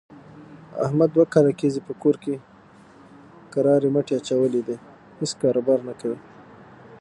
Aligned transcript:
احمد 0.85 1.09
دوه 1.15 1.25
کاله 1.33 1.51
کېږي 1.59 1.81
په 1.87 1.93
کور 2.01 2.15
کرارې 3.53 3.89
مټې 3.95 4.13
اچولې 4.17 4.61
دي، 4.67 4.75
هېڅ 5.19 5.31
کاروبار 5.41 5.79
نه 5.87 5.93
کوي. 6.01 6.19